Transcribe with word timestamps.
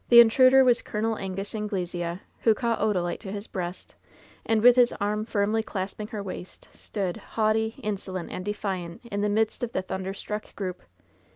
The 0.09 0.19
intruder 0.19 0.63
was 0.63 0.81
Col. 0.81 1.15
Angus 1.15 1.53
Anglesea, 1.53 2.21
who 2.39 2.55
caught 2.55 2.79
Odalite 2.79 3.19
to 3.19 3.31
his 3.31 3.45
breast, 3.45 3.93
and 4.43 4.63
with 4.63 4.75
his 4.75 4.91
arm 4.93 5.25
finnly 5.27 5.61
clasping 5.63 6.07
her 6.07 6.23
waist, 6.23 6.67
stood, 6.73 7.17
haughty, 7.17 7.75
insolent 7.83 8.31
and 8.31 8.43
defiwt, 8.43 9.01
in 9.11 9.21
the 9.21 9.29
midst 9.29 9.61
of 9.61 9.73
the 9.73 9.83
thunderstruck 9.83 10.55
group. 10.55 10.81